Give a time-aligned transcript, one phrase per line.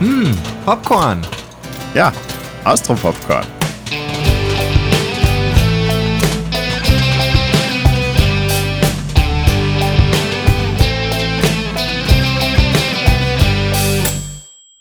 [0.00, 0.32] Hm,
[0.64, 1.26] Popcorn.
[1.92, 2.12] Ja,
[2.62, 3.44] Austro-Popcorn.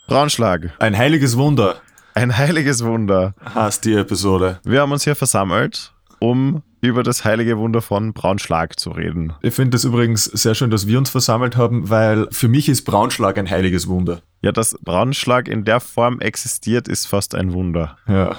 [0.05, 0.71] Braunschlag.
[0.79, 1.81] Ein heiliges Wunder
[2.13, 3.33] Ein heiliges Wunder.
[3.55, 4.59] heißt die Episode.
[4.63, 9.33] Wir haben uns hier versammelt, um über das heilige Wunder von Braunschlag zu reden.
[9.41, 12.83] Ich finde es übrigens sehr schön, dass wir uns versammelt haben, weil für mich ist
[12.83, 14.21] Braunschlag ein heiliges Wunder.
[14.41, 17.97] Ja, dass Braunschlag in der Form existiert, ist fast ein Wunder.
[18.07, 18.37] Ja,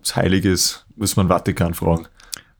[0.00, 2.06] das Heiliges muss man Vatikan fragen.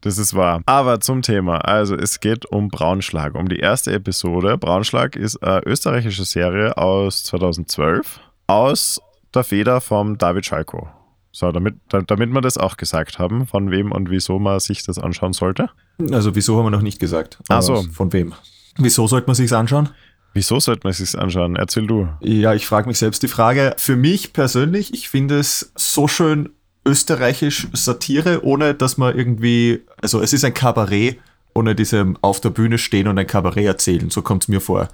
[0.03, 0.63] Das ist wahr.
[0.67, 1.59] Aber zum Thema.
[1.59, 4.57] Also es geht um Braunschlag, um die erste Episode.
[4.57, 9.01] Braunschlag ist eine österreichische Serie aus 2012 aus
[9.35, 10.89] der Feder vom David Schalko.
[11.33, 14.83] So, damit, da- damit wir das auch gesagt haben, von wem und wieso man sich
[14.85, 15.71] das anschauen sollte.
[16.11, 17.39] Also wieso haben wir noch nicht gesagt?
[17.49, 17.83] Ach so.
[17.93, 18.35] Von wem?
[18.79, 19.91] Wieso sollte man sich's anschauen?
[20.33, 21.57] Wieso sollte man sich anschauen?
[21.57, 22.09] Erzähl du.
[22.21, 23.75] Ja, ich frage mich selbst die Frage.
[23.79, 26.51] Für mich persönlich, ich finde es so schön
[26.87, 31.19] österreichisch Satire, ohne dass man irgendwie, also es ist ein Kabarett,
[31.53, 34.09] ohne diesem auf der Bühne stehen und ein Kabarett erzählen.
[34.09, 34.89] So kommt es mir vor.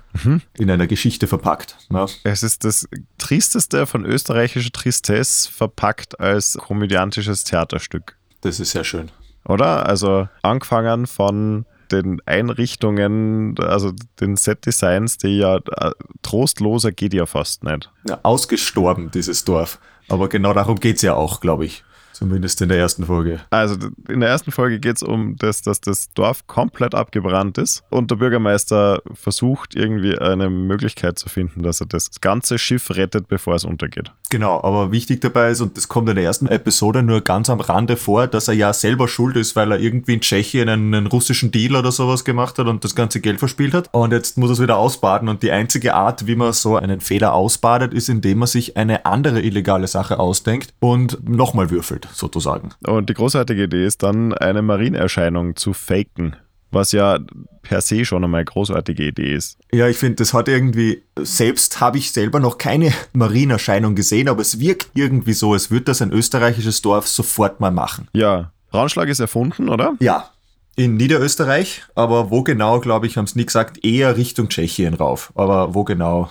[0.58, 1.76] In einer Geschichte verpackt.
[1.90, 2.06] Ja.
[2.24, 2.88] Es ist das
[3.18, 8.16] Tristeste von österreichischer Tristesse verpackt als komödiantisches Theaterstück.
[8.40, 9.10] Das ist sehr schön.
[9.44, 9.86] Oder?
[9.86, 15.90] Also angefangen von den Einrichtungen, also den Set-Designs, die ja äh,
[16.22, 17.90] trostloser geht ja fast nicht.
[18.08, 19.78] Ja, ausgestorben, dieses Dorf.
[20.08, 21.84] Aber genau darum geht's ja auch, glaube ich.
[22.16, 23.40] Zumindest in der ersten Folge.
[23.50, 23.76] Also
[24.08, 28.10] in der ersten Folge geht es um das, dass das Dorf komplett abgebrannt ist und
[28.10, 33.56] der Bürgermeister versucht irgendwie eine Möglichkeit zu finden, dass er das ganze Schiff rettet, bevor
[33.56, 34.12] es untergeht.
[34.30, 37.60] Genau, aber wichtig dabei ist, und das kommt in der ersten Episode nur ganz am
[37.60, 41.06] Rande vor, dass er ja selber schuld ist, weil er irgendwie in Tschechien einen, einen
[41.06, 43.88] russischen Deal oder sowas gemacht hat und das ganze Geld verspielt hat.
[43.92, 45.28] Und jetzt muss er es wieder ausbaden.
[45.28, 49.06] Und die einzige Art, wie man so einen Fehler ausbadet, ist, indem man sich eine
[49.06, 52.70] andere illegale Sache ausdenkt und nochmal würfelt, sozusagen.
[52.86, 56.36] Und die großartige Idee ist dann, eine Marienerscheinung zu faken,
[56.70, 57.18] was ja
[57.62, 59.58] per se schon einmal eine großartige Idee ist.
[59.72, 64.42] Ja, ich finde, das hat irgendwie, selbst habe ich selber noch keine Marienerscheinung gesehen, aber
[64.42, 68.08] es wirkt irgendwie so, als würde das ein österreichisches Dorf sofort mal machen.
[68.12, 69.94] Ja, Braunschlag ist erfunden, oder?
[70.00, 70.30] Ja,
[70.76, 75.32] in Niederösterreich, aber wo genau, glaube ich, haben es nie gesagt, eher Richtung Tschechien rauf.
[75.34, 76.28] Aber wo genau,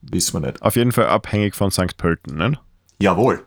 [0.00, 0.62] wissen wir nicht.
[0.62, 1.96] Auf jeden Fall abhängig von St.
[1.96, 2.58] Pölten, ne?
[3.00, 3.44] Jawohl.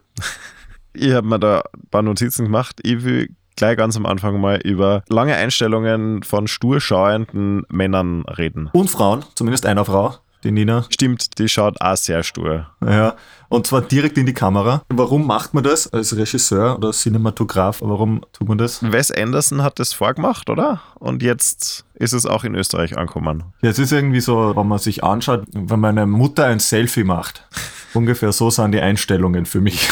[0.93, 2.79] Ich habe mir da ein paar Notizen gemacht.
[2.83, 8.69] Ich will gleich ganz am Anfang mal über lange Einstellungen von stur schauenden Männern reden.
[8.73, 10.85] Und Frauen, zumindest einer Frau, die Nina.
[10.89, 12.67] Stimmt, die schaut auch sehr stur.
[12.85, 13.15] Ja,
[13.49, 14.83] und zwar direkt in die Kamera.
[14.89, 17.81] Warum macht man das als Regisseur oder Cinematograf?
[17.81, 18.83] Warum tut man das?
[18.83, 20.81] Wes Anderson hat das vorgemacht, oder?
[20.95, 23.43] Und jetzt ist es auch in Österreich angekommen.
[23.61, 27.47] Ja, es ist irgendwie so, wenn man sich anschaut, wenn meine Mutter ein Selfie macht.
[27.93, 29.87] Ungefähr so sind die Einstellungen für mich.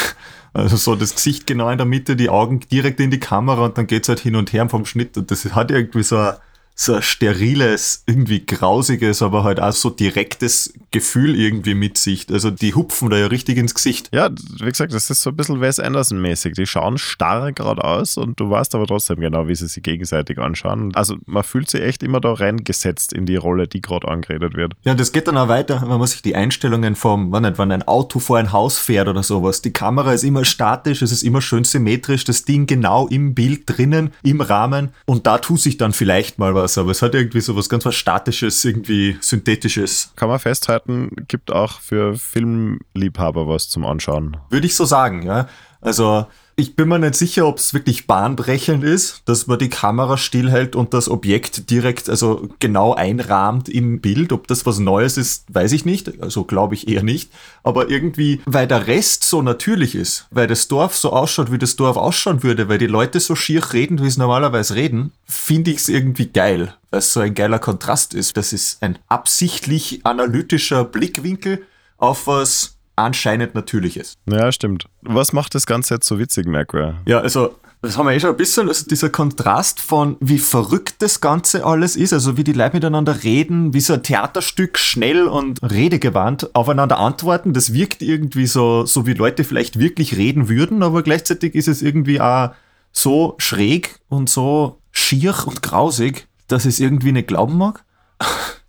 [0.53, 3.77] Also so das Gesicht genau in der Mitte, die Augen direkt in die Kamera und
[3.77, 5.17] dann geht's halt hin und her vom Schnitt.
[5.17, 6.35] Und das hat irgendwie so ein,
[6.81, 12.25] so ein steriles, irgendwie grausiges, aber halt auch so direktes Gefühl irgendwie mit sich.
[12.31, 14.09] Also die hupfen da ja richtig ins Gesicht.
[14.11, 16.53] Ja, wie gesagt, das ist so ein bisschen Wes Anderson-mäßig.
[16.53, 20.91] Die schauen starr geradeaus und du weißt aber trotzdem genau, wie sie sich gegenseitig anschauen.
[20.95, 24.73] Also man fühlt sich echt immer da reingesetzt in die Rolle, die gerade angeredet wird.
[24.83, 27.71] Ja, das geht dann auch weiter, wenn man sich die Einstellungen vom, wann nicht, wenn
[27.71, 29.61] ein Auto vor ein Haus fährt oder sowas.
[29.61, 33.63] Die Kamera ist immer statisch, es ist immer schön symmetrisch, das Ding genau im Bild
[33.67, 37.41] drinnen, im Rahmen und da tut sich dann vielleicht mal was, aber es hat irgendwie
[37.41, 40.11] so was ganz was Statisches, irgendwie Synthetisches.
[40.15, 44.37] Kann man festhalten, gibt auch für Filmliebhaber was zum Anschauen.
[44.49, 45.47] Würde ich so sagen, ja.
[45.81, 46.27] Also
[46.61, 50.75] ich bin mir nicht sicher, ob es wirklich bahnbrechend ist, dass man die Kamera stillhält
[50.75, 54.31] und das Objekt direkt, also genau einrahmt im Bild.
[54.31, 56.21] Ob das was Neues ist, weiß ich nicht.
[56.21, 57.31] Also glaube ich eher nicht.
[57.63, 61.75] Aber irgendwie, weil der Rest so natürlich ist, weil das Dorf so ausschaut, wie das
[61.75, 65.77] Dorf ausschauen würde, weil die Leute so schier reden, wie sie normalerweise reden, finde ich
[65.77, 68.37] es irgendwie geil, weil es so ein geiler Kontrast ist.
[68.37, 71.63] Das ist ein absichtlich analytischer Blickwinkel
[71.97, 72.70] auf was
[73.01, 74.15] anscheinend Natürliches.
[74.25, 74.85] Ja, stimmt.
[75.01, 76.95] Was macht das Ganze jetzt so witzig, Merkur?
[77.05, 80.95] Ja, also das haben wir eh schon ein bisschen, also dieser Kontrast von wie verrückt
[80.99, 85.27] das Ganze alles ist, also wie die Leute miteinander reden, wie so ein Theaterstück schnell
[85.27, 90.83] und redegewandt aufeinander antworten, das wirkt irgendwie so, so wie Leute vielleicht wirklich reden würden,
[90.83, 92.51] aber gleichzeitig ist es irgendwie auch
[92.91, 97.83] so schräg und so schier und grausig, dass ich es irgendwie nicht glauben mag,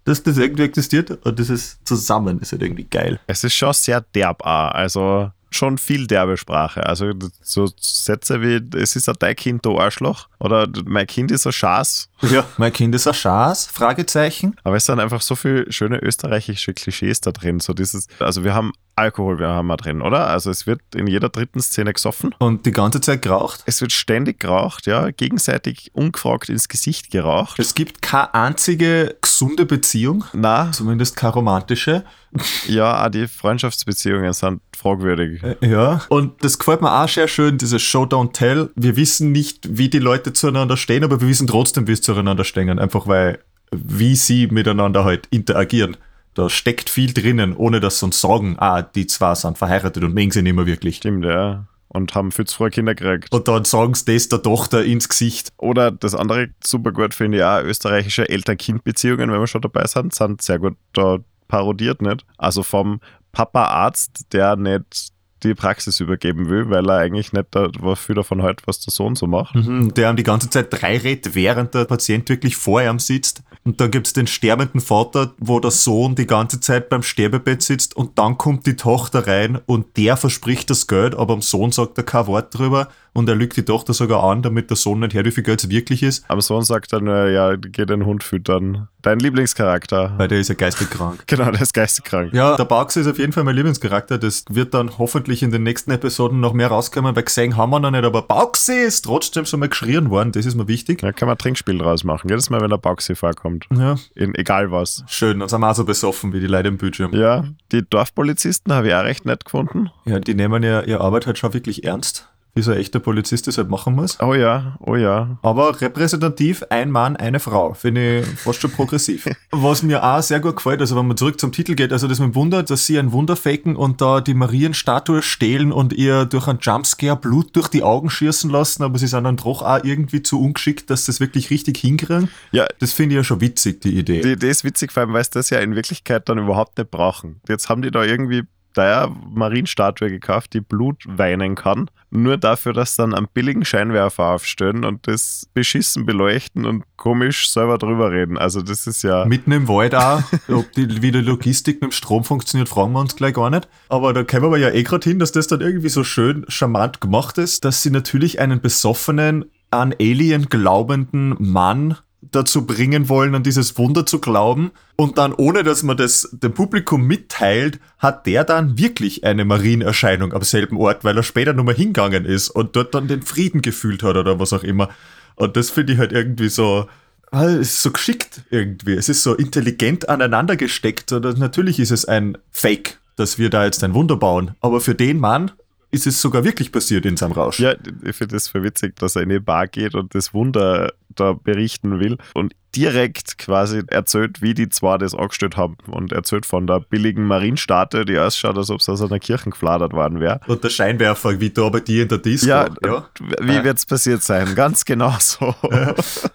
[0.05, 3.21] dass das irgendwie existiert und das ist zusammen, ist halt irgendwie geil.
[3.27, 6.85] Es ist schon sehr derb auch, also schon viel derbe Sprache.
[6.87, 7.13] Also
[7.43, 11.53] so Sätze wie, es ist ein dein Kind, du Arschloch, oder mein Kind ist ein
[11.53, 12.09] Schaß.
[12.23, 14.57] Ja, mein Kind ist ein Schaß, Fragezeichen.
[14.65, 17.61] Aber es sind einfach so viele schöne österreichische Klischees da drin.
[17.61, 20.27] So dieses, also wir haben Alkohol wir haben wir drin, oder?
[20.27, 22.35] Also es wird in jeder dritten Szene gesoffen.
[22.39, 23.63] Und die ganze Zeit geraucht.
[23.67, 27.59] Es wird ständig geraucht, ja, gegenseitig ungefragt ins Gesicht geraucht.
[27.59, 32.05] Es gibt keine einzige gesunde Beziehung, Na, zumindest keine romantische.
[32.67, 35.43] ja, auch die Freundschaftsbeziehungen sind fragwürdig.
[35.43, 36.03] Äh, Ja.
[36.09, 38.71] Und das gefällt mir auch sehr schön, dieses Show Don't Tell.
[38.75, 42.45] Wir wissen nicht, wie die Leute zueinander stehen, aber wir wissen trotzdem, wie sie zueinander
[42.45, 42.79] stehen.
[42.79, 43.39] Einfach weil,
[43.71, 45.97] wie sie miteinander halt interagieren.
[46.35, 50.15] Da steckt viel drinnen, ohne dass sie uns sagen, ah, die zwei sind verheiratet und
[50.15, 50.97] mögen sie nicht mehr wirklich.
[50.97, 51.67] Stimmt, ja.
[51.89, 53.31] Und haben viel zu früh Kinder gekriegt.
[53.33, 55.51] Und dann sagen sie das der Tochter ins Gesicht.
[55.59, 60.15] Oder das andere super gut finde ich auch, österreichische Eltern-Kind-Beziehungen, wenn wir schon dabei sind,
[60.15, 61.19] sind sehr gut da
[61.49, 62.25] parodiert, nicht?
[62.39, 63.01] Also vom
[63.33, 65.13] Papa-Arzt, der nicht
[65.43, 68.93] die Praxis übergeben will, weil er eigentlich nicht da, was viel davon hält, was der
[68.93, 69.55] Sohn so macht.
[69.55, 73.43] Mhm, der ihm die ganze Zeit drei redet, während der Patient wirklich vor ihm sitzt.
[73.65, 77.97] Und dann gibt's den sterbenden Vater, wo der Sohn die ganze Zeit beim Sterbebett sitzt
[77.97, 81.97] und dann kommt die Tochter rein und der verspricht das Geld, aber am Sohn sagt
[81.97, 85.15] er kein Wort drüber und er lügt die Tochter sogar an, damit der Sohn nicht
[85.15, 88.05] hört, wie viel Geld es wirklich ist, Am Sohn sagt dann, äh, ja, geh den
[88.07, 88.89] Hund füttern.
[89.03, 90.15] Dein Lieblingscharakter.
[90.17, 91.23] weil der ist ja geistig krank.
[91.27, 92.33] Genau, der ist geisteskrank.
[92.33, 94.19] Ja, der Bugs ist auf jeden Fall mein Lieblingscharakter.
[94.19, 97.81] Das wird dann hoffentlich in den nächsten Episoden noch mehr rauskommen, weil gesehen haben wir
[97.81, 101.01] noch nicht, aber Bugsy ist trotzdem schon mal geschrien worden, das ist mir wichtig.
[101.01, 102.29] Da kann man ein Trinkspiel draus machen.
[102.29, 103.67] Jedes Mal, wenn der Baxi vorkommt.
[103.77, 105.05] Ja, In egal was.
[105.09, 107.13] schön, dann sind wir auch so besoffen wie die Leute im Bildschirm.
[107.13, 109.91] Ja, die Dorfpolizisten habe ich auch recht nett gefunden.
[110.05, 113.47] Ja, die nehmen ja ihre Arbeit halt schon wirklich ernst, wie so ein echter Polizist
[113.47, 114.19] das halt machen muss.
[114.21, 115.39] Oh ja, oh ja.
[115.43, 117.73] Aber repräsentativ ein Mann, eine Frau.
[117.73, 119.27] Finde ich fast schon progressiv.
[119.51, 122.19] Was mir auch sehr gut gefällt, also wenn man zurück zum Titel geht, also das
[122.21, 126.27] mit dem Wunder, dass sie ein Wunder faken und da die Marienstatue stehlen und ihr
[126.27, 129.83] durch einen Jumpscare Blut durch die Augen schießen lassen, aber sie sind dann doch auch
[129.83, 132.29] irgendwie zu ungeschickt, dass sie das wirklich richtig hinkriegen.
[132.51, 134.21] Ja, Das finde ich ja schon witzig, die Idee.
[134.21, 136.91] die Idee ist witzig, vor allem, weil sie das ja in Wirklichkeit dann überhaupt nicht
[136.91, 137.41] brauchen.
[137.49, 141.91] Jetzt haben die da irgendwie da Marienstatue gekauft, die Blut weinen kann.
[142.11, 147.79] Nur dafür, dass dann einen billigen Scheinwerfer aufstellen und das beschissen beleuchten und komisch selber
[147.79, 148.37] drüber reden.
[148.37, 149.25] Also das ist ja.
[149.25, 150.23] Mitten im Wald auch.
[150.49, 153.69] Ob die, wie die Logistik mit dem Strom funktioniert, fragen wir uns gleich gar nicht.
[153.89, 157.01] Aber da kommen wir ja eh gerade hin, dass das dann irgendwie so schön charmant
[157.01, 161.97] gemacht ist, dass sie natürlich einen besoffenen, an Alien glaubenden Mann
[162.33, 164.73] dazu bringen wollen, an dieses Wunder zu glauben.
[164.97, 170.33] Und dann, ohne dass man das dem Publikum mitteilt, hat der dann wirklich eine Marienerscheinung
[170.33, 174.03] am selben Ort, weil er später nochmal hingegangen ist und dort dann den Frieden gefühlt
[174.03, 174.89] hat oder was auch immer.
[175.37, 176.89] Und das finde ich halt irgendwie so,
[177.33, 178.95] Es ist so geschickt irgendwie.
[178.95, 181.13] Es ist so intelligent aneinander gesteckt.
[181.13, 184.53] Und natürlich ist es ein Fake, dass wir da jetzt ein Wunder bauen.
[184.61, 185.51] Aber für den Mann
[185.93, 187.61] ist es sogar wirklich passiert in seinem Rausch.
[187.61, 190.93] Ja, ich finde das voll witzig, dass er in die Bar geht und das Wunder
[191.15, 196.47] da berichten will und direkt quasi erzählt, wie die zwei das angestellt haben und erzählt
[196.47, 200.41] von der billigen Marienstatue, die ausschaut, als ob es aus einer Kirche gefladert worden wäre.
[200.47, 202.49] Und der Scheinwerfer, wie da bei dir in der Disco.
[202.49, 203.07] Ja, ja.
[203.41, 204.55] wie wird es passiert sein?
[204.55, 205.55] Ganz genau so.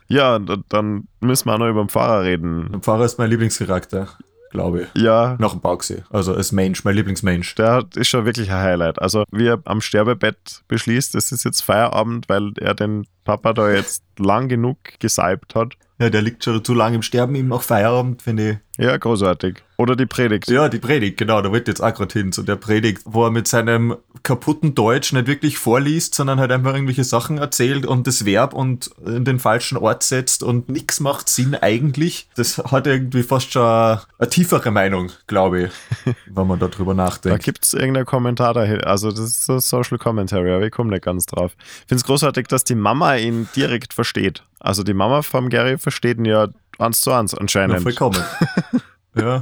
[0.10, 2.70] Ja, und, und dann müssen wir auch noch über den Pfarrer reden.
[2.72, 4.08] Der Pfarrer ist mein Lieblingscharakter,
[4.50, 5.02] glaube ich.
[5.02, 6.04] Ja, Nach dem Bauxi.
[6.10, 7.56] Also als Mensch, mein Lieblingsmensch.
[7.56, 9.02] der ist schon wirklich ein Highlight.
[9.02, 13.70] Also, wie er am Sterbebett beschließt, es ist jetzt Feierabend, weil er den Papa da
[13.70, 15.74] jetzt lang genug gesalbt hat.
[16.00, 18.58] Ja, der liegt schon zu lange im Sterben, ihm nach Feierabend, finde ich.
[18.80, 19.64] Ja, großartig.
[19.78, 20.48] Oder die Predigt.
[20.50, 23.32] Ja, die Predigt, genau, da wird jetzt auch gerade hin, zu der Predigt, wo er
[23.32, 28.26] mit seinem kaputten Deutsch nicht wirklich vorliest, sondern halt einfach irgendwelche Sachen erzählt und das
[28.26, 32.30] Verb und in den falschen Ort setzt und nichts macht Sinn eigentlich.
[32.36, 35.72] Das hat irgendwie fast schon eine, tiefere Meinung, glaube ich,
[36.28, 37.44] wenn man darüber Da nachdenkt.
[37.44, 38.82] gibt es irgendeinen Kommentar dahin.
[38.82, 41.54] Also, das ist so Social Commentary, aber ich komme nicht ganz drauf.
[41.58, 44.44] Ich finde es großartig, dass die Mama ihn direkt versteht.
[44.60, 46.48] Also, die Mama vom Gary versteht ihn ja
[46.80, 47.82] eins zu eins Ja, anscheinend.
[47.82, 48.22] vollkommen.
[49.16, 49.42] ja.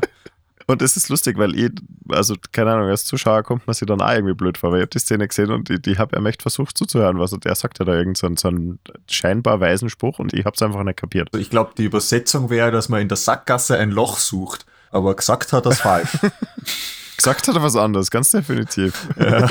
[0.68, 1.70] Und es ist lustig, weil ich,
[2.10, 4.82] also keine Ahnung, als Zuschauer kommt man sich dann auch irgendwie blöd vor, weil ich
[4.82, 7.78] habe die Szene gesehen und ich, ich habe ihm echt versucht zuzuhören, was der sagt
[7.78, 10.82] ja da irgend so einen, so einen scheinbar weisen Spruch und ich habe es einfach
[10.84, 11.30] nicht kapiert.
[11.36, 15.54] Ich glaube, die Übersetzung wäre, dass man in der Sackgasse ein Loch sucht, aber gesagt
[15.54, 16.10] hat das falsch.
[17.18, 19.08] Gesagt hat er was anderes, ganz definitiv.
[19.18, 19.50] Ja,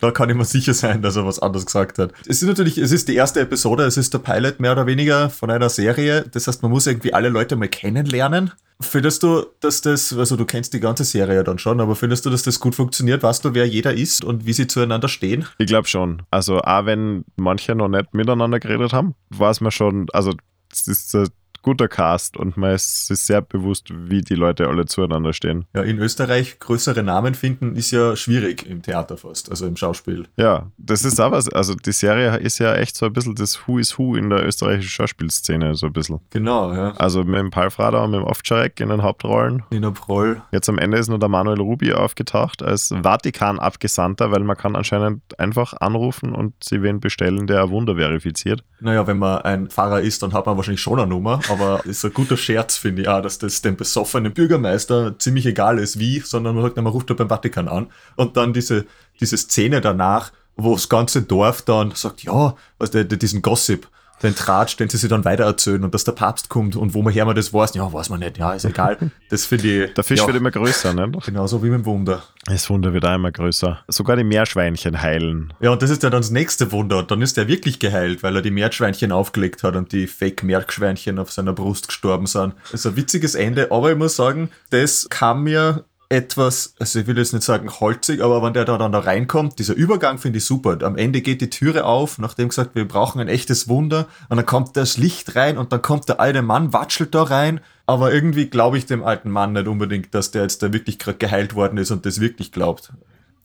[0.00, 2.12] da kann ich mir sicher sein, dass er was anderes gesagt hat.
[2.22, 5.28] Es ist natürlich, es ist die erste Episode, es ist der Pilot mehr oder weniger
[5.28, 6.24] von einer Serie.
[6.32, 8.52] Das heißt, man muss irgendwie alle Leute mal kennenlernen.
[8.80, 12.24] Findest du, dass das, also du kennst die ganze Serie ja dann schon, aber findest
[12.24, 13.22] du, dass das gut funktioniert?
[13.22, 15.44] Weißt du, wer jeder ist und wie sie zueinander stehen?
[15.58, 16.22] Ich glaube schon.
[16.30, 20.32] Also, auch wenn manche noch nicht miteinander geredet haben, weiß man schon, also
[20.72, 21.14] es ist
[21.62, 25.66] guter Cast und man ist sich sehr bewusst, wie die Leute alle zueinander stehen.
[25.74, 30.26] Ja, in Österreich größere Namen finden ist ja schwierig im Theater fast, also im Schauspiel.
[30.36, 31.48] Ja, das ist auch was.
[31.48, 34.46] Also die Serie ist ja echt so ein bisschen das Who is Who in der
[34.46, 36.20] österreichischen Schauspielszene, so ein bisschen.
[36.30, 36.92] Genau, ja.
[36.92, 39.62] Also mit dem Paul Frader und mit dem Ovtcharek in den Hauptrollen.
[39.70, 40.42] Nina Proll.
[40.52, 45.38] Jetzt am Ende ist nur der Manuel Rubi aufgetaucht als Vatikan-Abgesandter, weil man kann anscheinend
[45.38, 48.64] einfach anrufen und sie wen bestellen, der ein Wunder verifiziert.
[48.80, 52.04] Naja, wenn man ein Pfarrer ist, dann hat man wahrscheinlich schon eine Nummer, aber ist
[52.04, 56.20] ein guter Scherz, finde ich auch, dass das dem besoffenen Bürgermeister ziemlich egal ist, wie,
[56.20, 57.90] sondern man sagt, man ruft da beim Vatikan an.
[58.16, 58.86] Und dann diese,
[59.20, 63.88] diese Szene danach, wo das ganze Dorf dann sagt, ja, was der diesen Gossip,
[64.22, 67.12] den Tratsch, den sie sich dann weitererzählen und dass der Papst kommt und wo man
[67.12, 68.98] her man das weiß, ja, weiß man nicht, ja, ist egal.
[69.30, 69.94] Das finde ich.
[69.94, 71.10] Der Fisch ja, wird immer größer, ne?
[71.24, 72.22] Genauso wie mit dem Wunder.
[72.46, 73.80] Das Wunder wird auch immer größer.
[73.88, 75.52] Sogar die Meerschweinchen heilen.
[75.60, 76.98] Ja, und das ist ja dann das nächste Wunder.
[76.98, 81.18] Und dann ist er wirklich geheilt, weil er die Meerschweinchen aufgelegt hat und die Fake-Meerschweinchen
[81.18, 82.54] auf seiner Brust gestorben sind.
[82.70, 87.06] Das ist ein witziges Ende, aber ich muss sagen, das kam mir etwas, also ich
[87.06, 90.38] will jetzt nicht sagen holzig, aber wenn der da dann da reinkommt, dieser Übergang finde
[90.38, 90.76] ich super.
[90.82, 94.44] Am Ende geht die Türe auf, nachdem gesagt, wir brauchen ein echtes Wunder, und dann
[94.44, 98.46] kommt das Licht rein und dann kommt der alte Mann, watschelt da rein, aber irgendwie
[98.46, 101.78] glaube ich dem alten Mann nicht unbedingt, dass der jetzt da wirklich gerade geheilt worden
[101.78, 102.92] ist und das wirklich glaubt.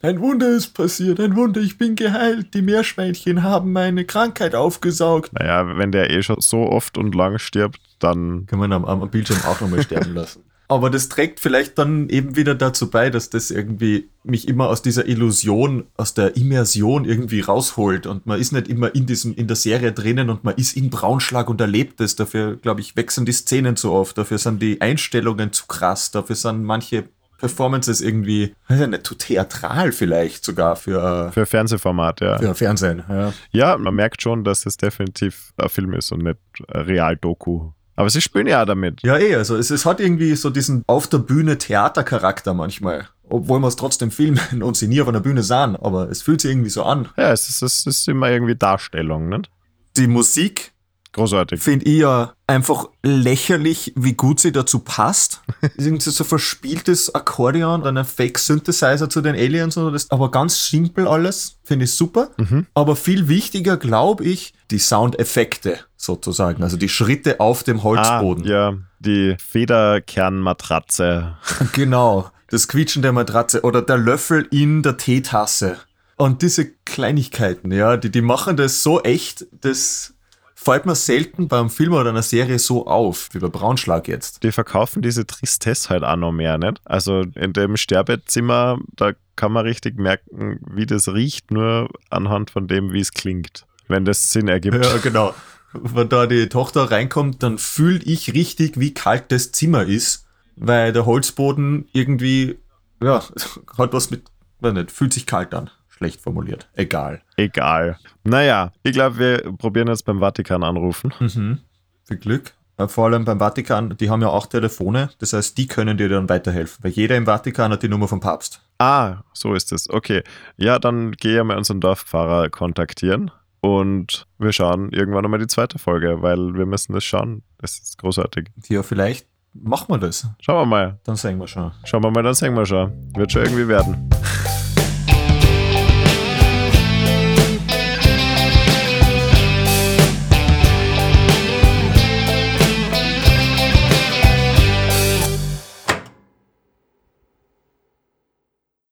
[0.01, 5.31] Ein Wunder ist passiert, ein Wunder, ich bin geheilt, die Meerschweinchen haben meine Krankheit aufgesaugt.
[5.33, 8.47] Naja, wenn der eh schon so oft und lang stirbt, dann.
[8.47, 10.43] Kann man am, am Bildschirm auch nochmal sterben lassen.
[10.67, 14.81] Aber das trägt vielleicht dann eben wieder dazu bei, dass das irgendwie mich immer aus
[14.81, 18.07] dieser Illusion, aus der Immersion irgendwie rausholt.
[18.07, 20.89] Und man ist nicht immer in diesem, in der Serie drinnen und man ist in
[20.89, 22.15] Braunschlag und erlebt es.
[22.15, 24.17] Dafür, glaube ich, wechseln die Szenen zu oft.
[24.17, 26.09] Dafür sind die Einstellungen zu krass.
[26.09, 27.05] Dafür sind manche
[27.37, 32.37] Performances irgendwie, weiß ich nicht, zu theatral vielleicht sogar für, Für Fernsehformat, ja.
[32.37, 33.03] für Fernsehen.
[33.07, 33.33] Ja.
[33.51, 37.71] Ja, man merkt schon, dass es definitiv ein Film ist und nicht Real-Doku.
[37.95, 39.01] Aber sie spielen ja damit.
[39.03, 43.07] Ja, eh, also es, es hat irgendwie so diesen auf der Bühne Theatercharakter manchmal.
[43.27, 46.41] Obwohl wir es trotzdem filmen und sie nie auf einer Bühne sahen, aber es fühlt
[46.41, 47.09] sich irgendwie so an.
[47.17, 49.49] Ja, es ist, es ist immer irgendwie Darstellung, nicht?
[49.97, 50.73] Die Musik
[51.15, 51.61] Großartig.
[51.61, 55.41] finde ich ja einfach lächerlich, wie gut sie dazu passt.
[55.77, 61.07] Irgendwie so verspieltes Akkordeon oder ein Fake-Synthesizer zu den Aliens oder das, aber ganz simpel
[61.07, 62.31] alles, finde ich super.
[62.73, 68.45] Aber viel wichtiger, glaube ich, die Soundeffekte sozusagen, also die Schritte auf dem Holzboden.
[68.45, 71.37] Ah, ja, die Federkernmatratze.
[71.71, 75.77] Genau, das Quietschen der Matratze oder der Löffel in der Teetasse.
[76.17, 80.14] Und diese Kleinigkeiten, ja, die, die machen das so echt, das
[80.55, 84.41] fällt mir selten beim Film oder einer Serie so auf, wie bei Braunschlag jetzt.
[84.41, 86.81] Die verkaufen diese Tristesse halt auch noch mehr, nicht?
[86.85, 92.67] Also in dem Sterbezimmer, da kann man richtig merken, wie das riecht, nur anhand von
[92.67, 93.65] dem, wie es klingt.
[93.87, 94.83] Wenn das Sinn ergibt.
[94.83, 95.35] Ja, genau.
[95.73, 100.93] Wenn da die Tochter reinkommt, dann fühle ich richtig, wie kalt das Zimmer ist, weil
[100.93, 102.57] der Holzboden irgendwie,
[103.03, 103.23] ja,
[103.77, 104.23] hat was mit,
[104.61, 105.69] weiß nicht, fühlt sich kalt an.
[105.97, 106.67] Schlecht formuliert.
[106.73, 107.21] Egal.
[107.37, 107.97] Egal.
[108.23, 111.13] Naja, ich glaube, wir probieren jetzt beim Vatikan anrufen.
[111.19, 111.59] Mhm.
[112.03, 112.53] Viel Glück.
[112.77, 116.09] Äh, Vor allem beim Vatikan, die haben ja auch Telefone, das heißt, die können dir
[116.09, 118.59] dann weiterhelfen, weil jeder im Vatikan hat die Nummer vom Papst.
[118.77, 119.89] Ah, so ist es.
[119.89, 120.21] Okay.
[120.57, 125.79] Ja, dann gehe ich mal unseren Dorfpfarrer kontaktieren und wir schauen irgendwann nochmal die zweite
[125.79, 127.43] Folge, weil wir müssen das schauen.
[127.59, 128.49] Das ist großartig.
[128.67, 130.27] Ja, vielleicht machen wir das.
[130.41, 130.99] Schauen wir mal.
[131.05, 131.71] Dann sehen wir schon.
[131.85, 132.91] Schauen wir mal, dann sehen wir schon.
[133.15, 134.09] Wird schon irgendwie werden.